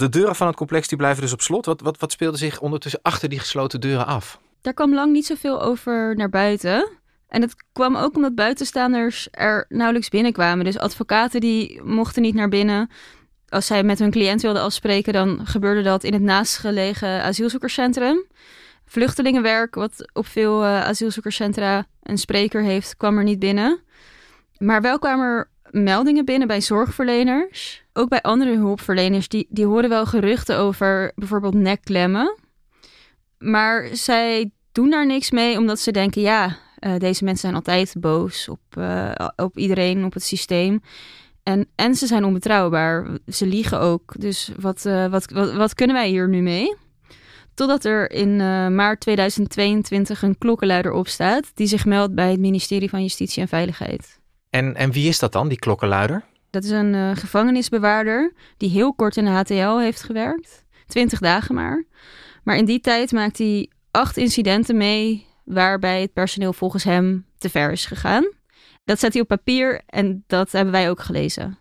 De 0.00 0.09
deuren 0.09 0.37
van 0.37 0.47
het 0.47 0.57
complex 0.57 0.88
die 0.88 0.99
blijven 0.99 1.23
dus 1.23 1.33
op 1.33 1.40
slot. 1.40 1.66
Wat, 1.66 1.80
wat, 1.80 1.99
wat 1.99 2.12
speelde 2.12 2.37
zich 2.37 2.61
ondertussen 2.61 3.00
achter 3.02 3.28
die 3.28 3.38
gesloten 3.38 3.80
deuren 3.80 4.07
af? 4.07 4.40
Daar 4.61 4.75
kwam 4.75 4.95
lang 4.95 5.12
niet 5.12 5.26
zoveel 5.26 5.62
over 5.62 6.16
naar 6.16 6.28
buiten. 6.28 6.88
En 7.28 7.42
het 7.42 7.54
kwam 7.73 7.97
ook 7.97 8.16
omdat 8.16 8.35
buitenstaanders 8.35 9.28
er 9.30 9.64
nauwelijks 9.69 10.09
binnenkwamen. 10.09 10.64
Dus 10.64 10.78
advocaten 10.78 11.40
die 11.40 11.83
mochten 11.83 12.23
niet 12.23 12.35
naar 12.35 12.49
binnen. 12.49 12.90
Als 13.49 13.66
zij 13.66 13.83
met 13.83 13.99
hun 13.99 14.11
cliënt 14.11 14.42
wilden 14.42 14.62
afspreken, 14.62 15.12
dan 15.12 15.40
gebeurde 15.47 15.83
dat 15.83 16.04
in 16.04 16.12
het 16.12 16.23
naastgelegen 16.23 17.23
asielzoekerscentrum. 17.23 18.25
Vluchtelingenwerk, 18.85 19.75
wat 19.75 20.11
op 20.12 20.26
veel 20.26 20.62
uh, 20.62 20.85
asielzoekerscentra 20.85 21.87
een 22.02 22.19
spreker 22.19 22.62
heeft, 22.62 22.97
kwam 22.97 23.19
er 23.19 23.25
niet 23.25 23.38
binnen. 23.38 23.80
Maar 24.59 24.83
wel 24.83 24.99
kwamen 24.99 25.26
er 25.26 25.50
meldingen 25.70 26.24
binnen 26.24 26.48
bij 26.48 26.60
zorgverleners. 26.60 27.84
Ook 27.92 28.08
bij 28.08 28.22
andere 28.22 28.56
hulpverleners, 28.56 29.28
die, 29.28 29.46
die 29.50 29.66
horen 29.66 29.88
wel 29.88 30.06
geruchten 30.06 30.58
over 30.58 31.12
bijvoorbeeld 31.14 31.54
nekklemmen. 31.54 32.38
Maar 33.38 33.88
zij 33.92 34.50
doen 34.72 34.90
daar 34.90 35.06
niks 35.06 35.30
mee, 35.30 35.58
omdat 35.58 35.80
ze 35.80 35.90
denken: 35.90 36.22
ja, 36.22 36.56
uh, 36.80 36.96
deze 36.96 37.24
mensen 37.24 37.42
zijn 37.42 37.54
altijd 37.54 37.94
boos 37.98 38.48
op, 38.48 38.60
uh, 38.78 39.12
op 39.36 39.58
iedereen, 39.58 40.04
op 40.04 40.12
het 40.12 40.22
systeem. 40.22 40.82
En, 41.42 41.68
en 41.74 41.94
ze 41.94 42.06
zijn 42.06 42.24
onbetrouwbaar. 42.24 43.18
Ze 43.26 43.46
liegen 43.46 43.80
ook. 43.80 44.14
Dus 44.18 44.50
wat, 44.60 44.84
uh, 44.86 45.06
wat, 45.06 45.30
wat, 45.30 45.52
wat, 45.52 45.74
kunnen 45.74 45.96
wij 45.96 46.08
hier 46.08 46.28
nu 46.28 46.40
mee? 46.40 46.76
Totdat 47.54 47.84
er 47.84 48.10
in 48.10 48.36
maart 48.74 49.00
2022 49.00 50.22
een 50.22 50.38
klokkenluider 50.38 50.92
opstaat. 50.92 51.50
die 51.54 51.66
zich 51.66 51.84
meldt 51.84 52.14
bij 52.14 52.30
het 52.30 52.40
ministerie 52.40 52.88
van 52.88 53.02
Justitie 53.02 53.42
en 53.42 53.48
Veiligheid. 53.48 54.19
En, 54.50 54.76
en 54.76 54.92
wie 54.92 55.09
is 55.09 55.19
dat 55.19 55.33
dan, 55.33 55.49
die 55.49 55.59
klokkenluider? 55.59 56.25
Dat 56.50 56.64
is 56.64 56.71
een 56.71 57.16
gevangenisbewaarder 57.16 58.33
die 58.57 58.71
heel 58.71 58.95
kort 58.95 59.16
in 59.16 59.25
de 59.25 59.30
HTL 59.30 59.78
heeft 59.78 60.02
gewerkt. 60.02 60.64
20 60.87 61.19
dagen 61.19 61.54
maar. 61.54 61.85
Maar 62.45 62.57
in 62.57 62.64
die 62.64 62.80
tijd 62.80 63.12
maakt 63.12 63.38
hij 63.38 63.71
acht 63.90 64.16
incidenten 64.16 64.76
mee 64.76 65.26
waarbij 65.45 66.00
het 66.00 66.12
personeel 66.12 66.52
volgens 66.52 66.85
hem 66.85 67.26
te 67.38 67.50
ver 67.50 67.73
is 67.73 67.87
gegaan. 67.87 68.28
Dat 68.85 68.99
zet 68.99 69.12
hij 69.12 69.23
op 69.23 69.28
papier 69.28 69.80
en 69.87 70.25
dat 70.26 70.52
hebben 70.52 70.73
wij 70.73 70.90
ook 70.90 71.00
gelezen. 71.00 71.59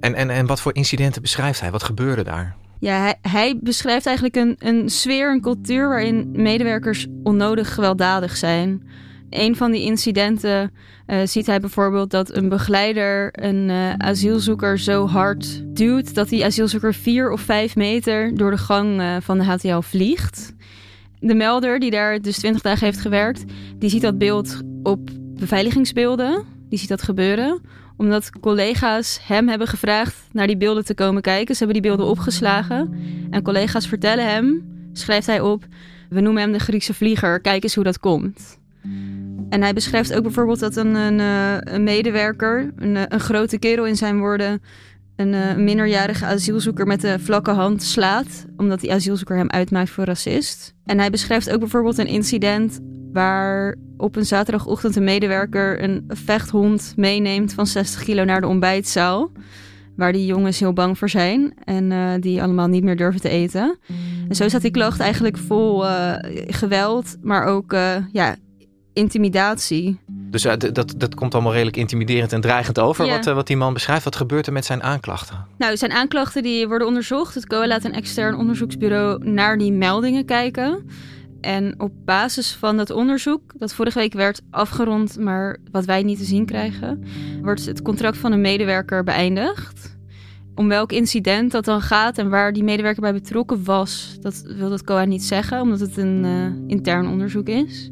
En, 0.00 0.14
en, 0.14 0.30
en 0.30 0.46
wat 0.46 0.60
voor 0.60 0.74
incidenten 0.74 1.22
beschrijft 1.22 1.60
hij? 1.60 1.70
Wat 1.70 1.82
gebeurde 1.82 2.24
daar? 2.24 2.56
Ja, 2.80 3.00
hij, 3.00 3.18
hij 3.22 3.58
beschrijft 3.60 4.06
eigenlijk 4.06 4.36
een, 4.36 4.56
een 4.58 4.88
sfeer, 4.88 5.32
een 5.32 5.40
cultuur 5.40 5.88
waarin 5.88 6.28
medewerkers 6.32 7.06
onnodig 7.22 7.74
gewelddadig 7.74 8.36
zijn. 8.36 8.88
Een 9.30 9.56
van 9.56 9.70
die 9.70 9.82
incidenten 9.82 10.72
uh, 11.06 11.18
ziet 11.24 11.46
hij 11.46 11.60
bijvoorbeeld 11.60 12.10
dat 12.10 12.36
een 12.36 12.48
begeleider 12.48 13.28
een 13.32 13.68
uh, 13.68 13.92
asielzoeker 13.92 14.78
zo 14.78 15.06
hard 15.06 15.62
duwt 15.76 16.14
dat 16.14 16.28
die 16.28 16.44
asielzoeker 16.44 16.94
vier 16.94 17.30
of 17.30 17.40
vijf 17.40 17.76
meter 17.76 18.36
door 18.36 18.50
de 18.50 18.58
gang 18.58 19.00
uh, 19.00 19.16
van 19.20 19.38
de 19.38 19.44
HTL 19.44 19.80
vliegt. 19.80 20.54
De 21.20 21.34
melder 21.34 21.78
die 21.78 21.90
daar 21.90 22.20
dus 22.20 22.38
20 22.38 22.62
dagen 22.62 22.84
heeft 22.84 23.00
gewerkt, 23.00 23.44
die 23.78 23.90
ziet 23.90 24.02
dat 24.02 24.18
beeld 24.18 24.60
op 24.82 25.10
beveiligingsbeelden. 25.34 26.44
Die 26.68 26.78
ziet 26.78 26.88
dat 26.88 27.02
gebeuren. 27.02 27.60
Omdat 27.96 28.30
collega's 28.40 29.20
hem 29.22 29.48
hebben 29.48 29.68
gevraagd 29.68 30.16
naar 30.32 30.46
die 30.46 30.56
beelden 30.56 30.84
te 30.84 30.94
komen 30.94 31.22
kijken. 31.22 31.54
Ze 31.54 31.64
hebben 31.64 31.82
die 31.82 31.90
beelden 31.90 32.06
opgeslagen. 32.06 32.94
En 33.30 33.42
collega's 33.42 33.86
vertellen 33.86 34.30
hem, 34.30 34.64
schrijft 34.92 35.26
hij 35.26 35.40
op, 35.40 35.64
we 36.08 36.20
noemen 36.20 36.42
hem 36.42 36.52
de 36.52 36.58
Griekse 36.58 36.94
vlieger, 36.94 37.40
kijk 37.40 37.62
eens 37.62 37.74
hoe 37.74 37.84
dat 37.84 37.98
komt. 37.98 38.58
En 39.48 39.62
hij 39.62 39.72
beschrijft 39.72 40.14
ook 40.14 40.22
bijvoorbeeld 40.22 40.60
dat 40.60 40.76
een, 40.76 40.94
een, 40.94 41.20
eh, 41.20 41.74
een 41.74 41.82
medewerker, 41.82 42.72
een, 42.76 42.96
eh, 42.96 43.02
een, 43.08 43.20
grote 43.20 43.58
kerel 43.58 43.86
in 43.86 43.96
zijn 43.96 44.18
woorden, 44.18 44.62
een, 45.16 45.32
uh, 45.32 45.54
minderjarige 45.54 46.24
asielzoeker 46.24 46.86
met 46.86 47.00
de 47.00 47.18
vlakke 47.18 47.50
hand 47.50 47.82
slaat, 47.82 48.46
omdat 48.56 48.80
die 48.80 48.92
asielzoeker 48.92 49.36
hem 49.36 49.50
uitmaakt 49.50 49.90
voor 49.90 50.04
racist. 50.04 50.74
En 50.84 50.98
hij 50.98 51.10
beschrijft 51.10 51.50
ook 51.50 51.58
bijvoorbeeld 51.58 51.98
een 51.98 52.06
incident 52.06 52.80
waar 53.12 53.76
op 53.96 54.16
een 54.16 54.26
zaterdagochtend 54.26 54.96
een 54.96 55.04
medewerker 55.04 55.82
een 55.82 56.04
vechthond 56.08 56.92
meeneemt 56.96 57.52
van 57.52 57.66
60 57.66 58.04
kilo 58.04 58.24
naar 58.24 58.40
de 58.40 58.46
ontbijtzaal. 58.46 59.32
Waar 59.96 60.12
die 60.12 60.26
jongens 60.26 60.60
heel 60.60 60.72
bang 60.72 60.98
voor 60.98 61.08
zijn 61.08 61.52
en 61.64 62.20
die 62.20 62.42
allemaal 62.42 62.68
niet 62.68 62.84
meer 62.84 62.96
durven 62.96 63.20
te 63.20 63.28
eten. 63.28 63.78
En 64.28 64.34
zo 64.34 64.48
staat 64.48 64.62
die 64.62 64.70
klacht 64.70 65.00
eigenlijk 65.00 65.36
vol 65.36 65.84
geweld, 66.46 67.16
maar 67.22 67.44
ook 67.44 67.76
ja, 68.12 68.36
intimidatie. 68.98 69.98
Dus 70.06 70.44
uh, 70.44 70.52
dat, 70.56 70.94
dat 70.96 71.14
komt 71.14 71.34
allemaal 71.34 71.52
redelijk 71.52 71.76
intimiderend 71.76 72.32
en 72.32 72.40
dreigend 72.40 72.78
over, 72.78 73.06
ja. 73.06 73.16
wat, 73.16 73.26
uh, 73.26 73.34
wat 73.34 73.46
die 73.46 73.56
man 73.56 73.72
beschrijft. 73.72 74.04
Wat 74.04 74.16
gebeurt 74.16 74.46
er 74.46 74.52
met 74.52 74.64
zijn 74.64 74.82
aanklachten? 74.82 75.46
Nou, 75.58 75.76
zijn 75.76 75.92
aanklachten 75.92 76.42
die 76.42 76.68
worden 76.68 76.86
onderzocht. 76.86 77.34
Het 77.34 77.46
COA 77.46 77.66
laat 77.66 77.84
een 77.84 77.94
extern 77.94 78.36
onderzoeksbureau 78.36 79.24
naar 79.30 79.58
die 79.58 79.72
meldingen 79.72 80.24
kijken. 80.24 80.86
En 81.40 81.74
op 81.80 81.92
basis 82.04 82.52
van 82.52 82.76
dat 82.76 82.90
onderzoek, 82.90 83.52
dat 83.58 83.74
vorige 83.74 83.98
week 83.98 84.12
werd 84.12 84.40
afgerond, 84.50 85.18
maar 85.18 85.58
wat 85.70 85.84
wij 85.84 86.02
niet 86.02 86.18
te 86.18 86.24
zien 86.24 86.46
krijgen, 86.46 87.04
wordt 87.42 87.66
het 87.66 87.82
contract 87.82 88.16
van 88.16 88.32
een 88.32 88.40
medewerker 88.40 89.04
beëindigd. 89.04 89.96
Om 90.54 90.68
welk 90.68 90.92
incident 90.92 91.52
dat 91.52 91.64
dan 91.64 91.80
gaat 91.80 92.18
en 92.18 92.28
waar 92.28 92.52
die 92.52 92.64
medewerker 92.64 93.02
bij 93.02 93.12
betrokken 93.12 93.64
was, 93.64 94.16
dat 94.20 94.42
wil 94.56 94.70
het 94.70 94.84
COA 94.84 95.04
niet 95.04 95.22
zeggen, 95.22 95.60
omdat 95.60 95.80
het 95.80 95.96
een 95.96 96.24
uh, 96.24 96.70
intern 96.70 97.08
onderzoek 97.08 97.48
is. 97.48 97.90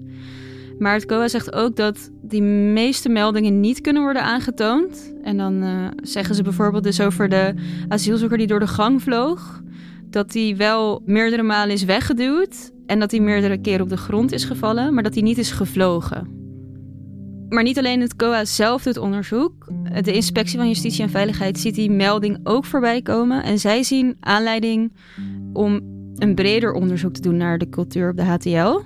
Maar 0.78 0.94
het 0.94 1.06
COA 1.06 1.28
zegt 1.28 1.52
ook 1.52 1.76
dat 1.76 2.10
die 2.22 2.42
meeste 2.42 3.08
meldingen 3.08 3.60
niet 3.60 3.80
kunnen 3.80 4.02
worden 4.02 4.22
aangetoond. 4.22 5.14
En 5.22 5.36
dan 5.36 5.62
uh, 5.62 5.86
zeggen 6.02 6.34
ze 6.34 6.42
bijvoorbeeld 6.42 6.84
dus 6.84 7.00
over 7.00 7.28
de 7.28 7.54
asielzoeker 7.88 8.38
die 8.38 8.46
door 8.46 8.60
de 8.60 8.66
gang 8.66 9.02
vloog. 9.02 9.62
Dat 10.10 10.34
hij 10.34 10.54
wel 10.56 11.02
meerdere 11.04 11.42
malen 11.42 11.74
is 11.74 11.84
weggeduwd. 11.84 12.72
En 12.86 12.98
dat 12.98 13.10
hij 13.10 13.20
meerdere 13.20 13.60
keren 13.60 13.82
op 13.82 13.88
de 13.88 13.96
grond 13.96 14.32
is 14.32 14.44
gevallen, 14.44 14.94
maar 14.94 15.02
dat 15.02 15.14
hij 15.14 15.22
niet 15.22 15.38
is 15.38 15.50
gevlogen. 15.50 16.36
Maar 17.48 17.62
niet 17.62 17.78
alleen 17.78 18.00
het 18.00 18.16
COA 18.16 18.44
zelf 18.44 18.82
doet 18.82 18.96
onderzoek. 18.96 19.72
De 20.00 20.12
inspectie 20.12 20.58
van 20.58 20.68
Justitie 20.68 21.02
en 21.02 21.10
Veiligheid 21.10 21.58
ziet 21.58 21.74
die 21.74 21.90
melding 21.90 22.38
ook 22.42 22.64
voorbij 22.64 23.02
komen. 23.02 23.42
En 23.42 23.58
zij 23.58 23.82
zien 23.82 24.16
aanleiding 24.20 24.92
om 25.52 25.80
een 26.14 26.34
breder 26.34 26.72
onderzoek 26.72 27.12
te 27.12 27.20
doen 27.20 27.36
naar 27.36 27.58
de 27.58 27.68
cultuur 27.68 28.10
op 28.10 28.16
de 28.16 28.22
HTL. 28.22 28.80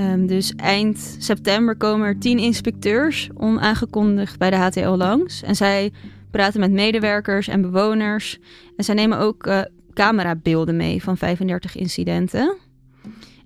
Um, 0.00 0.26
dus 0.26 0.54
eind 0.56 1.16
september 1.18 1.76
komen 1.76 2.06
er 2.06 2.18
tien 2.18 2.38
inspecteurs 2.38 3.28
onaangekondigd 3.34 4.38
bij 4.38 4.50
de 4.50 4.56
HTL 4.56 4.88
langs. 4.88 5.42
En 5.42 5.56
zij 5.56 5.92
praten 6.30 6.60
met 6.60 6.70
medewerkers 6.70 7.48
en 7.48 7.62
bewoners. 7.62 8.38
En 8.76 8.84
zij 8.84 8.94
nemen 8.94 9.18
ook 9.18 9.46
uh, 9.46 9.60
camerabeelden 9.94 10.76
mee 10.76 11.02
van 11.02 11.16
35 11.16 11.76
incidenten. 11.76 12.56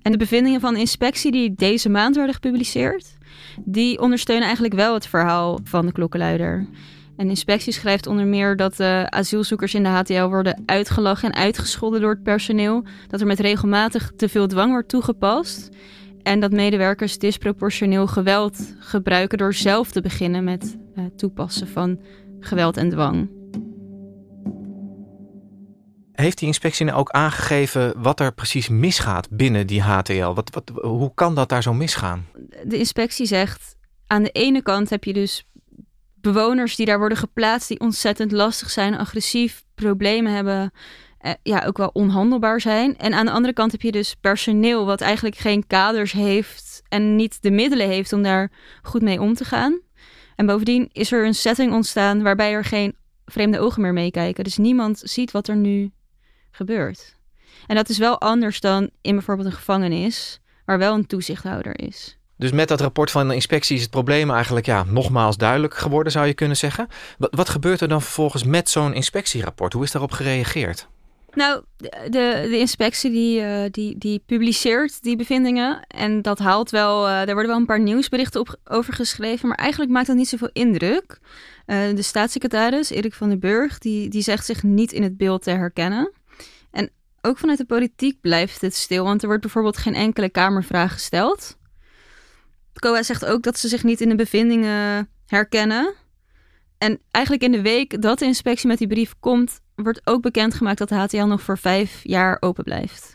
En 0.03 0.13
de 0.13 0.19
bevindingen 0.19 0.61
van 0.61 0.75
de 0.75 0.81
inspectie 0.81 1.33
die 1.33 1.55
deze 1.55 1.89
maand 1.89 2.17
werden 2.17 2.35
gepubliceerd, 2.35 3.17
die 3.65 4.01
ondersteunen 4.01 4.45
eigenlijk 4.45 4.75
wel 4.75 4.95
het 4.95 5.07
verhaal 5.07 5.59
van 5.65 5.87
de 5.87 5.93
klokkenluider. 5.93 6.67
En 7.17 7.29
inspectie 7.29 7.73
schrijft 7.73 8.07
onder 8.07 8.27
meer 8.27 8.57
dat 8.57 8.81
uh, 8.81 9.05
asielzoekers 9.05 9.75
in 9.75 9.83
de 9.83 9.89
HTL 9.89 10.27
worden 10.27 10.63
uitgelachen 10.67 11.33
en 11.33 11.41
uitgescholden 11.41 12.01
door 12.01 12.11
het 12.11 12.23
personeel. 12.23 12.85
Dat 13.09 13.21
er 13.21 13.27
met 13.27 13.41
regelmatig 13.41 14.13
te 14.17 14.29
veel 14.29 14.47
dwang 14.47 14.71
wordt 14.71 14.89
toegepast. 14.89 15.69
En 16.27 16.41
dat 16.41 16.53
medewerkers 16.53 17.19
disproportioneel 17.19 18.07
geweld 18.07 18.75
gebruiken 18.79 19.39
door 19.39 19.55
zelf 19.55 19.91
te 19.91 20.01
beginnen 20.01 20.45
met 20.45 20.77
uh, 20.95 21.05
toepassen 21.17 21.69
van 21.69 22.01
geweld 22.41 22.77
en 22.77 22.91
dwang. 22.91 23.31
Heeft 26.13 26.39
die 26.39 26.47
inspectie 26.47 26.87
nou 26.87 26.99
ook 26.99 27.11
aangegeven 27.11 28.03
wat 28.03 28.21
er 28.21 28.35
precies 28.35 28.69
misgaat 28.69 29.31
binnen 29.31 29.67
die 29.67 29.83
HTL? 29.83 30.33
Wat, 30.33 30.51
wat, 30.51 30.73
hoe 30.83 31.15
kan 31.15 31.35
dat 31.35 31.49
daar 31.49 31.63
zo 31.63 31.75
misgaan? 31.75 32.27
De 32.65 32.79
inspectie 32.79 33.27
zegt: 33.27 33.77
aan 34.07 34.23
de 34.23 34.31
ene 34.31 34.63
kant 34.63 34.91
heb 34.91 35.05
je 35.05 35.13
dus 35.13 35.47
bewoners 36.15 36.77
die 36.77 36.87
daar 36.87 36.99
worden 36.99 37.19
geplaatst, 37.19 37.69
die 37.69 37.81
ontzettend 37.81 38.33
lastig 38.33 38.71
zijn, 38.71 38.99
agressief, 38.99 39.65
problemen 39.75 40.35
hebben, 40.35 40.73
eh, 41.19 41.33
ja, 41.43 41.63
ook 41.67 41.77
wel 41.77 41.91
onhandelbaar 41.93 42.61
zijn. 42.61 42.97
En 42.97 43.15
aan 43.15 43.27
de 43.27 43.33
andere 43.33 43.55
kant 43.55 43.73
heb 43.73 43.83
je 43.83 43.93
dus 43.93 44.15
personeel 44.21 44.87
wat 44.87 45.01
eigenlijk 45.01 45.37
geen 45.37 45.67
kaders 45.67 46.13
heeft 46.13 46.83
en 46.89 47.17
niet 47.17 47.43
de 47.43 47.51
middelen 47.51 47.89
heeft 47.89 48.13
om 48.13 48.23
daar 48.23 48.51
goed 48.83 49.03
mee 49.03 49.21
om 49.21 49.35
te 49.35 49.45
gaan. 49.45 49.81
En 50.37 50.47
bovendien 50.47 50.89
is 50.93 51.13
er 51.13 51.27
een 51.27 51.35
setting 51.35 51.73
ontstaan 51.73 52.23
waarbij 52.23 52.53
er 52.53 52.65
geen 52.65 52.97
vreemde 53.25 53.59
ogen 53.59 53.83
meer 53.83 53.93
meekijken. 53.93 54.45
Dus 54.45 54.57
niemand 54.57 55.01
ziet 55.05 55.31
wat 55.31 55.49
er 55.49 55.57
nu 55.57 55.91
gebeurt. 56.51 57.17
En 57.67 57.77
dat 57.77 57.89
is 57.89 57.99
wel 57.99 58.21
anders 58.21 58.61
dan 58.61 58.91
in 59.01 59.15
bijvoorbeeld 59.15 59.47
een 59.47 59.55
gevangenis, 59.55 60.41
waar 60.65 60.79
wel 60.79 60.95
een 60.95 61.07
toezichthouder 61.07 61.81
is. 61.81 62.19
Dus 62.39 62.53
met 62.53 62.69
dat 62.69 62.81
rapport 62.81 63.11
van 63.11 63.29
de 63.29 63.35
inspectie 63.35 63.77
is 63.77 63.83
het 63.83 63.91
probleem 63.91 64.31
eigenlijk 64.31 64.67
ja, 64.67 64.85
nogmaals 64.85 65.37
duidelijk 65.37 65.77
geworden, 65.77 66.13
zou 66.13 66.27
je 66.27 66.35
kunnen 66.35 66.57
zeggen. 66.57 66.89
Wat, 67.19 67.35
wat 67.35 67.49
gebeurt 67.49 67.81
er 67.81 67.89
dan 67.89 68.03
vervolgens 68.03 68.45
met 68.45 68.69
zo'n 68.69 68.95
inspectierapport? 68.95 69.73
Hoe 69.73 69.85
is 69.85 69.91
daarop 69.91 70.13
gereageerd? 70.13 70.89
Nou, 71.37 71.63
de, 71.77 72.47
de 72.51 72.59
inspectie 72.59 73.11
die, 73.11 73.41
uh, 73.41 73.65
die, 73.71 73.99
die 73.99 74.23
publiceert 74.27 75.03
die 75.03 75.17
bevindingen. 75.17 75.87
En 75.87 76.23
dat 76.23 76.39
haalt 76.39 76.71
wel, 76.71 77.01
uh, 77.03 77.11
daar 77.11 77.27
worden 77.27 77.47
wel 77.47 77.57
een 77.57 77.67
paar 77.67 77.81
nieuwsberichten 77.81 78.41
op, 78.41 78.57
over 78.65 78.93
geschreven. 78.93 79.49
Maar 79.49 79.57
eigenlijk 79.57 79.91
maakt 79.91 80.07
dat 80.07 80.17
niet 80.17 80.29
zoveel 80.29 80.51
indruk. 80.53 81.19
Uh, 81.67 81.95
de 81.95 82.03
staatssecretaris, 82.03 82.91
Erik 82.91 83.15
van 83.15 83.29
den 83.29 83.41
Burg, 83.41 83.79
die, 83.79 84.09
die 84.09 84.23
zegt 84.23 84.47
zich 84.47 84.63
niet 84.63 84.93
in 84.93 85.03
het 85.03 85.17
beeld 85.17 85.43
te 85.43 85.51
herkennen. 85.51 86.13
En 86.71 86.91
ook 87.21 87.39
vanuit 87.39 87.59
de 87.59 87.65
politiek 87.65 88.21
blijft 88.21 88.61
het 88.61 88.75
stil. 88.75 89.05
Want 89.05 89.21
er 89.21 89.29
wordt 89.29 89.43
bijvoorbeeld 89.43 89.77
geen 89.77 89.95
enkele 89.95 90.31
Kamervraag 90.31 90.93
gesteld. 90.93 91.59
COA 92.73 93.03
zegt 93.03 93.25
ook 93.25 93.43
dat 93.43 93.59
ze 93.59 93.69
zich 93.69 93.85
niet 93.85 94.01
in 94.01 94.09
de 94.09 94.15
bevindingen 94.15 95.09
herkennen. 95.27 95.95
En 96.79 97.01
eigenlijk 97.11 97.45
in 97.45 97.53
de 97.53 97.63
week 97.63 98.03
dat 98.03 98.19
de 98.19 98.25
inspectie 98.25 98.69
met 98.69 98.79
die 98.79 98.89
brief 98.89 99.15
komt, 99.21 99.61
wordt 99.85 100.01
ook 100.05 100.23
bekendgemaakt 100.23 100.79
dat 100.79 100.89
de 100.89 100.95
HTL 100.95 101.25
nog 101.25 101.43
voor 101.43 101.59
vijf 101.59 102.01
jaar 102.03 102.37
open 102.41 102.65
blijft. 102.65 103.15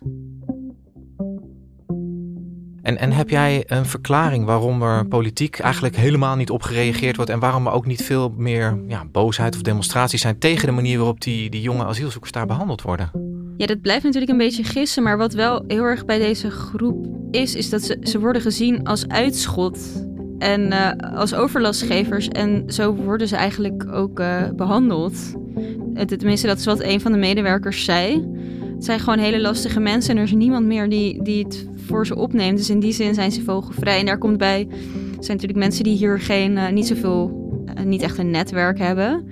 En, 2.81 2.97
en 2.97 3.11
heb 3.11 3.29
jij 3.29 3.63
een 3.67 3.85
verklaring 3.85 4.45
waarom 4.45 4.81
er 4.81 5.07
politiek 5.07 5.59
eigenlijk 5.59 5.95
helemaal 5.95 6.35
niet 6.35 6.49
op 6.49 6.63
gereageerd 6.63 7.15
wordt 7.15 7.31
en 7.31 7.39
waarom 7.39 7.67
er 7.67 7.73
ook 7.73 7.85
niet 7.85 8.03
veel 8.03 8.33
meer 8.37 8.79
ja, 8.87 9.05
boosheid 9.05 9.55
of 9.55 9.61
demonstraties 9.61 10.21
zijn 10.21 10.39
tegen 10.39 10.67
de 10.67 10.73
manier 10.73 10.97
waarop 10.97 11.21
die, 11.21 11.49
die 11.49 11.61
jonge 11.61 11.85
asielzoekers 11.85 12.31
daar 12.31 12.45
behandeld 12.45 12.81
worden? 12.81 13.11
Ja, 13.57 13.65
dat 13.65 13.81
blijft 13.81 14.03
natuurlijk 14.03 14.31
een 14.31 14.37
beetje 14.37 14.63
gissen. 14.63 15.03
Maar 15.03 15.17
wat 15.17 15.33
wel 15.33 15.63
heel 15.67 15.83
erg 15.83 16.05
bij 16.05 16.19
deze 16.19 16.51
groep 16.51 17.07
is, 17.31 17.55
is 17.55 17.69
dat 17.69 17.81
ze, 17.81 17.97
ze 18.01 18.19
worden 18.19 18.41
gezien 18.41 18.83
als 18.83 19.07
uitschot. 19.07 19.79
En 20.41 20.61
uh, 20.61 20.91
als 21.15 21.33
overlastgevers. 21.33 22.27
En 22.27 22.63
zo 22.67 22.93
worden 22.93 23.27
ze 23.27 23.35
eigenlijk 23.35 23.85
ook 23.91 24.19
uh, 24.19 24.49
behandeld. 24.55 25.13
Tenminste, 26.05 26.47
dat 26.47 26.57
is 26.57 26.65
wat 26.65 26.83
een 26.83 27.01
van 27.01 27.11
de 27.11 27.17
medewerkers 27.17 27.85
zei. 27.85 28.27
Het 28.75 28.85
zijn 28.85 28.99
gewoon 28.99 29.19
hele 29.19 29.41
lastige 29.41 29.79
mensen 29.79 30.11
en 30.11 30.17
er 30.17 30.23
is 30.23 30.33
niemand 30.33 30.65
meer 30.65 30.89
die, 30.89 31.23
die 31.23 31.43
het 31.43 31.67
voor 31.85 32.05
ze 32.05 32.15
opneemt. 32.15 32.57
Dus 32.57 32.69
in 32.69 32.79
die 32.79 32.91
zin 32.93 33.13
zijn 33.13 33.31
ze 33.31 33.41
vogelvrij. 33.41 33.99
En 33.99 34.05
daar 34.05 34.17
komt 34.17 34.37
bij, 34.37 34.67
er 34.69 35.23
zijn 35.23 35.37
natuurlijk 35.37 35.59
mensen 35.59 35.83
die 35.83 35.97
hier 35.97 36.19
geen, 36.19 36.51
uh, 36.51 36.69
niet 36.69 36.87
zoveel, 36.87 37.51
niet 37.85 38.01
echt 38.01 38.17
een 38.17 38.31
netwerk 38.31 38.79
hebben. 38.79 39.25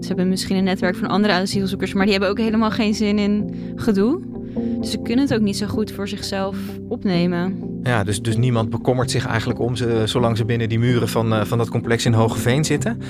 Ze 0.00 0.06
hebben 0.06 0.28
misschien 0.28 0.56
een 0.56 0.64
netwerk 0.64 0.96
van 0.96 1.08
andere 1.08 1.32
asielzoekers, 1.32 1.92
maar 1.92 2.04
die 2.04 2.12
hebben 2.12 2.30
ook 2.30 2.38
helemaal 2.38 2.70
geen 2.70 2.94
zin 2.94 3.18
in 3.18 3.54
gedoe. 3.76 4.20
Dus 4.80 4.90
ze 4.90 5.02
kunnen 5.02 5.24
het 5.24 5.34
ook 5.34 5.40
niet 5.40 5.56
zo 5.56 5.66
goed 5.66 5.92
voor 5.92 6.08
zichzelf 6.08 6.56
opnemen. 6.88 7.75
Ja, 7.86 8.04
dus, 8.04 8.22
dus 8.22 8.36
niemand 8.36 8.70
bekommert 8.70 9.10
zich 9.10 9.26
eigenlijk 9.26 9.60
om 9.60 9.76
ze, 9.76 10.02
zolang 10.04 10.36
ze 10.36 10.44
binnen 10.44 10.68
die 10.68 10.78
muren 10.78 11.08
van, 11.08 11.32
uh, 11.32 11.44
van 11.44 11.58
dat 11.58 11.68
complex 11.68 12.04
in 12.04 12.12
Hogeveen 12.12 12.64
zitten. 12.64 13.00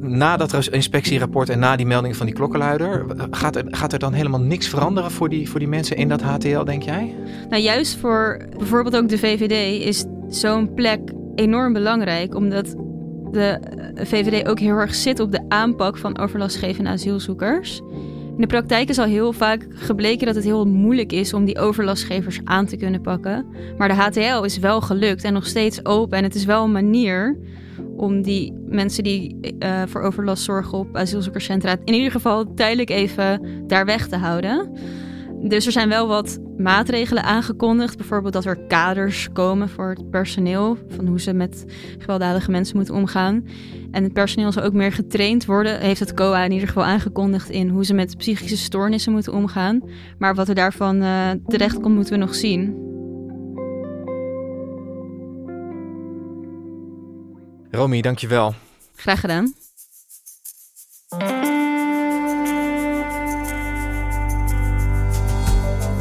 Na 0.00 0.36
dat 0.36 0.68
inspectierapport 0.68 1.48
en 1.48 1.58
na 1.58 1.76
die 1.76 1.86
melding 1.86 2.16
van 2.16 2.26
die 2.26 2.34
klokkenluider, 2.34 3.04
gaat 3.30 3.56
er, 3.56 3.64
gaat 3.66 3.92
er 3.92 3.98
dan 3.98 4.12
helemaal 4.12 4.40
niks 4.40 4.68
veranderen 4.68 5.10
voor 5.10 5.28
die, 5.28 5.50
voor 5.50 5.58
die 5.58 5.68
mensen 5.68 5.96
in 5.96 6.08
dat 6.08 6.22
HTL, 6.22 6.64
denk 6.64 6.82
jij? 6.82 7.14
Nou, 7.48 7.62
juist 7.62 7.96
voor 7.96 8.46
bijvoorbeeld 8.56 8.96
ook 8.96 9.08
de 9.08 9.18
VVD 9.18 9.84
is 9.84 10.04
zo'n 10.28 10.74
plek 10.74 11.00
enorm 11.34 11.72
belangrijk, 11.72 12.34
omdat 12.34 12.74
de 13.30 13.60
VVD 13.94 14.48
ook 14.48 14.58
heel 14.58 14.76
erg 14.76 14.94
zit 14.94 15.20
op 15.20 15.32
de 15.32 15.44
aanpak 15.48 15.96
van 15.96 16.18
overlastgevende 16.18 16.90
asielzoekers. 16.90 17.82
In 18.38 18.44
de 18.44 18.50
praktijk 18.50 18.88
is 18.88 18.98
al 18.98 19.04
heel 19.04 19.32
vaak 19.32 19.66
gebleken 19.70 20.26
dat 20.26 20.34
het 20.34 20.44
heel 20.44 20.66
moeilijk 20.66 21.12
is 21.12 21.32
om 21.32 21.44
die 21.44 21.58
overlastgevers 21.58 22.40
aan 22.44 22.66
te 22.66 22.76
kunnen 22.76 23.00
pakken. 23.00 23.46
Maar 23.76 23.88
de 23.88 23.94
HTL 23.94 24.42
is 24.42 24.58
wel 24.58 24.80
gelukt 24.80 25.24
en 25.24 25.32
nog 25.32 25.46
steeds 25.46 25.84
open. 25.84 26.18
En 26.18 26.24
het 26.24 26.34
is 26.34 26.44
wel 26.44 26.64
een 26.64 26.72
manier 26.72 27.38
om 27.96 28.22
die 28.22 28.52
mensen 28.66 29.02
die 29.02 29.36
uh, 29.58 29.82
voor 29.86 30.00
overlast 30.00 30.42
zorgen 30.42 30.78
op 30.78 30.96
asielzoekerscentra 30.96 31.76
in 31.84 31.94
ieder 31.94 32.10
geval 32.10 32.54
tijdelijk 32.54 32.90
even 32.90 33.40
daar 33.66 33.84
weg 33.84 34.08
te 34.08 34.16
houden. 34.16 34.72
Dus 35.42 35.66
er 35.66 35.72
zijn 35.72 35.88
wel 35.88 36.08
wat 36.08 36.38
maatregelen 36.56 37.22
aangekondigd. 37.22 37.96
Bijvoorbeeld 37.96 38.32
dat 38.32 38.44
er 38.44 38.56
kaders 38.56 39.28
komen 39.32 39.68
voor 39.68 39.88
het 39.88 40.10
personeel. 40.10 40.78
Van 40.88 41.06
hoe 41.06 41.20
ze 41.20 41.32
met 41.32 41.64
gewelddadige 41.98 42.50
mensen 42.50 42.76
moeten 42.76 42.94
omgaan. 42.94 43.46
En 43.90 44.02
het 44.02 44.12
personeel 44.12 44.52
zal 44.52 44.62
ook 44.62 44.72
meer 44.72 44.92
getraind 44.92 45.44
worden. 45.44 45.80
Heeft 45.80 46.00
het 46.00 46.14
COA 46.14 46.44
in 46.44 46.52
ieder 46.52 46.68
geval 46.68 46.84
aangekondigd 46.84 47.50
in 47.50 47.68
hoe 47.68 47.84
ze 47.84 47.94
met 47.94 48.16
psychische 48.16 48.56
stoornissen 48.56 49.12
moeten 49.12 49.32
omgaan. 49.32 49.82
Maar 50.18 50.34
wat 50.34 50.48
er 50.48 50.54
daarvan 50.54 51.02
uh, 51.02 51.30
terecht 51.46 51.80
komt, 51.80 51.94
moeten 51.94 52.12
we 52.12 52.18
nog 52.18 52.34
zien. 52.34 52.86
Romy, 57.70 58.00
dankjewel. 58.00 58.54
Graag 58.94 59.20
gedaan. 59.20 59.52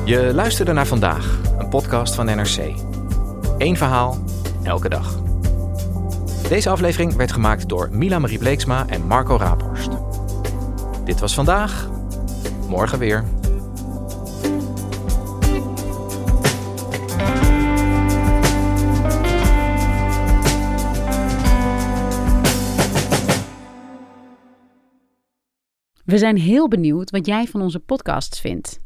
Je 0.07 0.33
luisterde 0.33 0.73
naar 0.73 0.87
vandaag, 0.87 1.39
een 1.59 1.69
podcast 1.69 2.15
van 2.15 2.25
NRC. 2.25 2.73
Eén 3.57 3.77
verhaal, 3.77 4.17
elke 4.63 4.89
dag. 4.89 5.19
Deze 6.49 6.69
aflevering 6.69 7.13
werd 7.13 7.31
gemaakt 7.31 7.69
door 7.69 7.89
Mila 7.91 8.19
Marie 8.19 8.37
Bleeksma 8.37 8.87
en 8.87 9.07
Marco 9.07 9.37
Raaphorst. 9.37 9.89
Dit 11.03 11.19
was 11.19 11.33
vandaag, 11.33 11.89
morgen 12.67 12.99
weer. 12.99 13.23
We 26.05 26.17
zijn 26.17 26.37
heel 26.37 26.67
benieuwd 26.67 27.09
wat 27.09 27.25
jij 27.25 27.47
van 27.47 27.61
onze 27.61 27.79
podcasts 27.79 28.39
vindt. 28.39 28.85